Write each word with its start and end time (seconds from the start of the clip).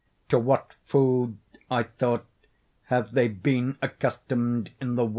"To 0.29 0.39
what 0.39 0.73
food," 0.87 1.37
I 1.69 1.83
thought, 1.83 2.25
"have 2.85 3.11
they 3.13 3.27
been 3.27 3.77
accustomed 3.83 4.71
in 4.81 4.95
the 4.95 5.05
well?" 5.05 5.09